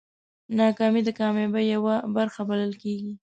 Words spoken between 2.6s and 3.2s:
کېږي.